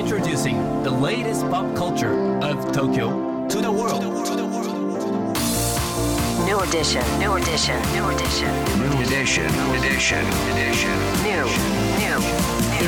[0.00, 4.02] Introducing the latest pop culture of Tokyo to the world.
[6.46, 8.48] New edition, new edition, new edition,
[8.80, 9.44] New edition,
[9.76, 10.96] edition, edition.
[11.22, 11.44] new,
[12.00, 12.16] new,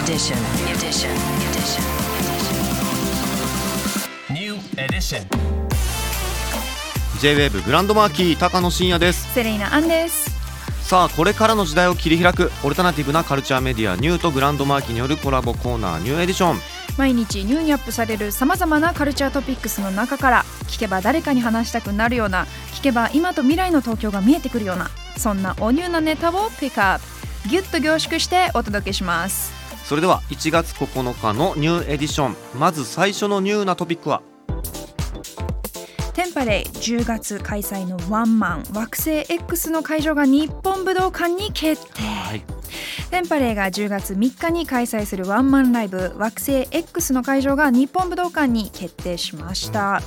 [0.01, 0.39] edition,
[0.73, 1.13] edition,
[1.53, 1.85] edition.
[4.33, 5.27] New edition.
[7.21, 10.31] J-WAVE グランドマーキー高野真也ですセレイナアンです
[10.89, 16.61] さあこれからの時代を切り開くオルタナティブなカルチャーメディアニューとグランドマーキーによるコラボコーナーニューエディション
[16.99, 26.99] 毎日ニューにアップされるさまざまなカルチャートピックスの中から聞けば誰かに話したくなるような聞けば今と未来の東京が見えてくるようなそんなおニューなネタをピックアッ
[27.45, 29.53] プギュッと凝縮してお届けします。
[29.85, 32.37] それでは1月9日のニューエディション。
[32.55, 34.23] まず最初のニューなトピックは？
[36.15, 38.65] Tempalay 10月開催のワンマン。
[38.73, 42.45] 惑星 X の会場が日本武道館に決定、はい
[43.13, 50.01] テンパレイが10月3日に開催するワンマンライブ惑星 X の会場が日本武道館に決定しました、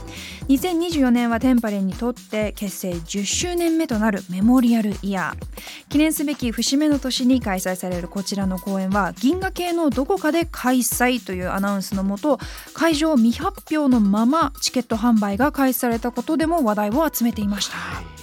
[0.47, 5.89] 2024年はテンパレイにとって結成10周年目となるメモリアルイヤー。
[5.89, 12.39] 記念すべき節目の年に開催されるこちらの公演は銀河系のどこかで開催というアナウンスのもと
[12.73, 17.75] 会場未発表のままチケット販売が開始されたことでも話題を集めていました、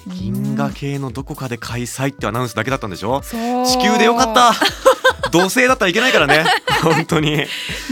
[0.07, 3.21] 銀河系のどこかで開催ってアナウンスだけだったんでしょ？
[3.23, 4.53] 地球でよかった。
[5.31, 6.45] 土星だったらいけないからね
[6.83, 7.37] 本当に。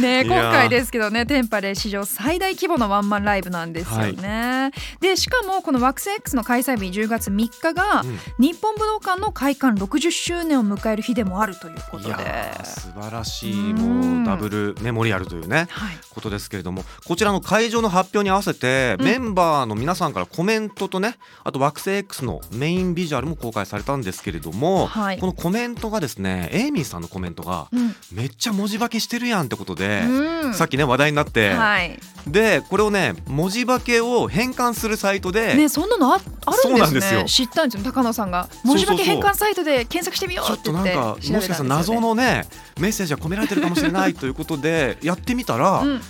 [0.01, 8.19] ね今回ですけどねテンパレ史上最大規模のワンマンライブなんですよね、でしかもこの惑星 X の開催日10月3日がうん。
[8.39, 12.09] 日本武道館の開館60周年を迎える日でもあるということで。
[12.09, 14.17] いやー素晴らしいうん。
[14.17, 15.99] もうダブルメモリアルというねはい。
[16.11, 19.05] ことですけれどもこちらの会場の発表に合わせて、うん。
[19.05, 25.19] メンバーの皆さんからコメントとねあと惑星 X のメインビジュアルも公開されたんですけれども、はい。
[25.19, 27.95] このコメントがですねエイミーさんのコメントがうん。
[28.13, 30.55] めっちゃ文字化けしてるやんってことで、うん。
[30.55, 31.97] さっきね話題になって、はい。
[32.27, 37.21] でこれをね文字化けを変換するサイトで、ねそんなのああるんですなんですよ。
[37.21, 38.49] ね知ったんですよ高野さんが。
[38.65, 42.47] 文字化け変換サイトで検索してみようちょってとなんっ言ってかもしかしたら謎のね
[42.81, 46.01] メッセージが込められてるかもしれないということでやってみたら、うん。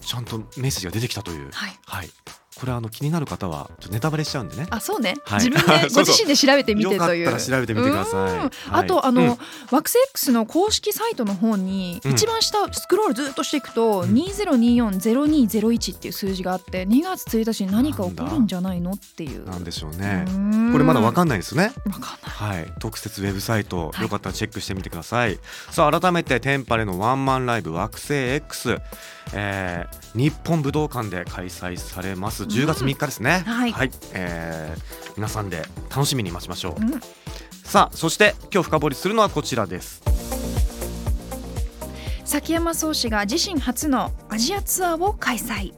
[0.00, 1.50] ちゃんとメッセージが出てきたという。
[1.52, 1.78] はい。
[1.84, 2.10] はい
[2.60, 4.66] これあの気になる方はちょっとネタバレしちゃうんでね。
[4.68, 5.44] あそうね、はい。
[5.44, 6.12] 自分で そうそう。
[6.12, 7.26] ご自身で調べてみてという。
[7.26, 8.20] ったら調べてみてください。
[8.20, 8.38] うん。
[8.38, 8.50] はい。
[8.72, 9.28] あとあの、うん。
[9.70, 12.10] 惑星 X の公式サイトの方に、うん。
[12.12, 14.12] 一番下スクロールずっとしていくと、うん。
[14.12, 19.48] 2024-0201っていう数字があって2月1日に何か起こるんじゃないのっていう。
[19.48, 20.26] なんでしょうね。
[20.28, 20.72] うん。
[20.72, 21.72] これまだわかんないですね。
[21.86, 22.10] わかんない。
[22.24, 24.02] はい、特設ウェブサイト、はい。
[24.02, 25.38] よかったらチェックしてみてください。
[25.70, 28.76] さあ改めてテンパレのワンマンライブ惑星 X、
[29.32, 32.46] えー日本武道館で開催されます。
[32.50, 33.42] 10月3日ですね。
[33.46, 36.80] はいえー皆さんで楽しみに待ちましょう。
[36.80, 37.00] うん
[37.64, 40.02] さあそして今日深掘りするのはこちらです。
[42.24, 45.72] 崎山壮志が自身初のアジアツアーを開催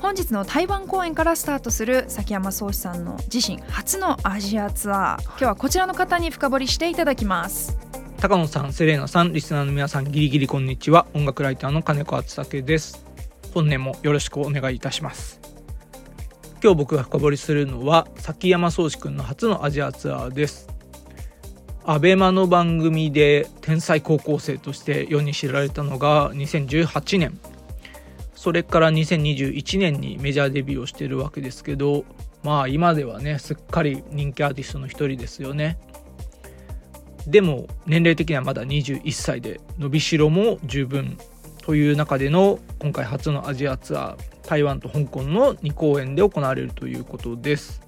[0.00, 7.78] 本日の台湾公演からスタートする崎山壮志さんの自身初のアジアツアー今日はこちらの方に深掘りしていただきます
[8.18, 11.06] 高野さん、セレーナさん、リスナーの皆さん、ギリギリこんにちは。
[11.12, 13.04] 音楽ライターの金子敦武です。
[13.52, 15.51] 本年もよろしくお願いいたします。
[16.62, 20.68] 今日僕が深掘りするのは、崎山壮志くんの初のアジアツアーです。
[21.84, 27.40] アベマの番組で天才高校生として世に知られたのが2018年。
[28.36, 32.04] それから2021年にメジャーデビューをしてるわけですけど、
[32.44, 35.80] まあ今ではね、すっかり人気アーティストの一人ですよね。
[37.26, 41.18] でも年齢的にはまだ21歳で伸びしろも十分
[41.62, 47.82] という中での今回初のアジアツアー台湾と香港の2公演で行われるということです。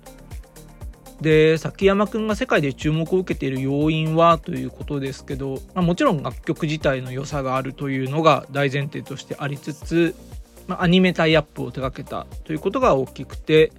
[1.20, 10.14] で崎山くんが世界で注目を受けている要因はということですけど、まあ、もちろん楽曲自体の良さがあるというのが大前提としてありつつ、
[10.66, 13.72] まあ、アニメタイアップを手掛けたということが大きくて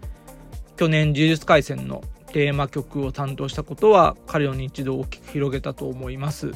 [0.78, 6.52] 去年「呪術廻戦」のテーマ曲を担当したことは彼の認知度を大きく広げたと思います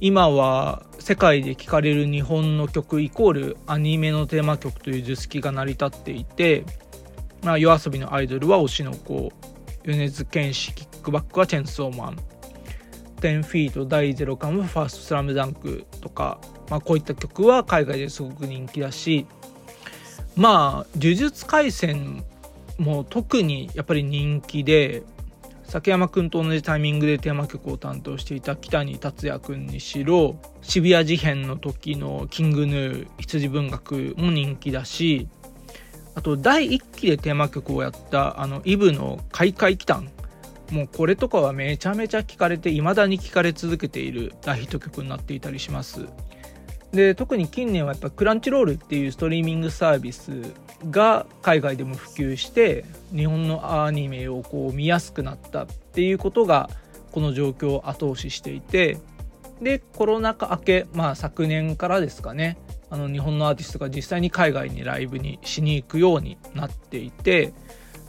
[0.00, 6.64] 今は世界で聴かれる日本の曲イコールアニメのテーマ曲という図式が成り立っていて、
[7.42, 9.32] まあ、夜遊びのアイドルは推しの子
[9.82, 12.16] 米津玄師キックバックはチェンソーマン。
[13.16, 16.40] 10フィート第0巻はファーストスラムダンクとか、
[16.70, 19.26] まあ、こういった曲は海外ですごく人気だし
[20.36, 22.24] まあ呪術廻戦
[22.78, 25.02] も特にやっぱり人気で
[25.70, 35.28] 崎山くんと同じタイミングでテーマ曲を担当していた北に達也くんにしろ渋谷事変の時のキングヌー羊文学も人気だし
[36.16, 40.10] あと第1期でテーマ曲をやったあのイブの「開会期間」
[40.72, 46.06] もうこれとかはめちゃめちゃ聴かれて未だに聴かれ続けている大ヒット曲になっていたりします。
[46.92, 50.32] で特に近年はやっぱクランチロールっていうストリーミングサービス
[50.88, 52.84] が海外でも普及して
[53.14, 56.70] 日本のアニメをこう見やすくなったっていうことが
[57.12, 58.98] この状況を後押ししていて
[59.60, 62.56] でコロナ禍明け、まあ、昨年からですかね
[62.88, 67.52] あの日本のアーティストが実際に海外にライブにしに行くようになっていて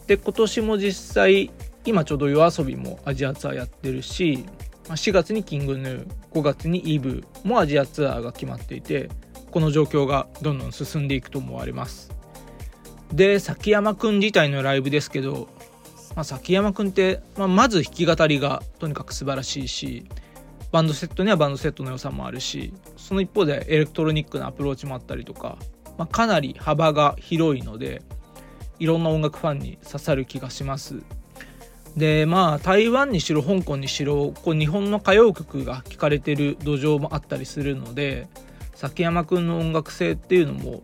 [0.08, 1.52] で今年も実際
[1.86, 4.46] 今ちょうど YOASOBI もアジアツアーやってるし
[4.86, 9.10] 4月にキングヌー5月にイブもアジアツアーが決まっていて
[9.52, 12.21] この状況がどんどん進んでいくと思われます。
[13.14, 15.48] で崎山くん自体のライブですけど、
[16.16, 20.06] まあ、崎山くんって、まあ、まず弾き語りがとにかく素晴らしいし
[20.72, 25.58] バンドセットにはバンドセットの良さもあるしその一方でエレクトロニックなアプローチもあったりとか、
[25.98, 28.02] まあ、かなり幅が広いので
[28.80, 31.04] いろんな音楽ファンに刺さる気がします。
[31.96, 38.30] でまあ台湾にしろ香港にしろこう日本の歌謡曲が聴かれてる土壌もあったりするので
[38.74, 40.82] 崎山くんの音楽性っていうのも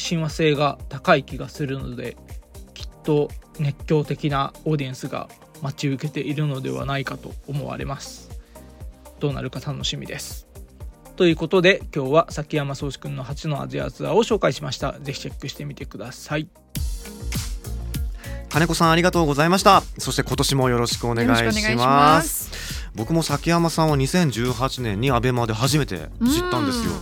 [0.00, 2.16] 親和性が高い気がするので
[2.74, 5.28] きっと熱狂的なオーディエンスが
[5.62, 8.30] 待ち受けているのではないかと思われます。
[9.18, 10.48] どうなるか楽しみです。
[11.16, 14.98] ということで今日は崎山壮志くんの初のアジアツアーを紹介しました。
[15.00, 16.48] ぜひチェックしてみてください。
[18.48, 19.82] 金子さんありがとうございました。
[19.98, 22.50] そして今年もよろしくお願いします。
[22.94, 26.92] 僕も崎山さんは2018年にアベマで初めて知ったんですよ。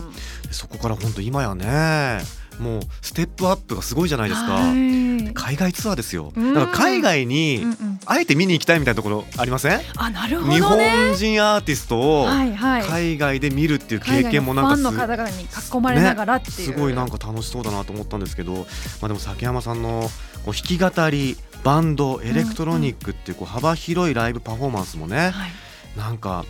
[0.51, 2.19] そこから本当今やね
[2.59, 4.53] もうステップアップがすごいじゃないですか。
[4.53, 5.33] はい。
[5.33, 6.33] 海外ツアーですよ。
[6.35, 6.53] うん。
[6.53, 7.99] だから海外にうんうん。
[8.05, 9.81] あえて見に行きたいみたいなところありません？
[9.97, 10.89] あなるほ日どね。
[10.89, 15.47] 本人アーティストを海外で見るっていう経験もなんかすァンの方々に囲
[15.81, 18.61] まれながらっていう、すごいなんか楽しそうだなと思ったんですけど、ま
[19.03, 20.09] あ、でも崎山さんの
[20.45, 25.51] こう弾き語りバンドエレクトロニックっていうこう幅広いライブパフォーマンスもね、はい。
[25.97, 26.45] なんか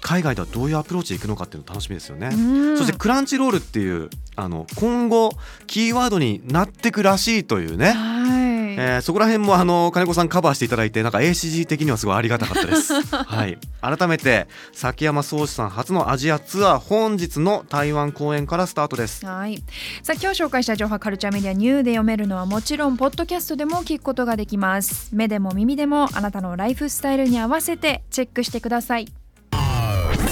[0.00, 2.30] 海外ではどういうアプローチでいくのかっていうの楽しみですよね。
[2.32, 2.36] う
[2.74, 2.78] ん。
[2.78, 5.32] そして Crunchyroll っていうあの今後
[5.66, 12.94] キーワードになってくらしいというね、はい、えーそこら辺もあの金子さんカバーしていただいてなんか ACG 的にはすごいありがたかったです。
[13.12, 19.26] はい、改めて崎山蒼志さん初のアジアツアー本日の台湾公演からスタートです。
[19.26, 19.62] はい、
[20.02, 25.10] さあ今日紹介した情報カルチャーメディアニューで読めるのはもちろんポッドキャストでも聞くことができます。
[25.12, 29.06] 目でも耳でもあなたのライフスタイルに合わせてチェックしてください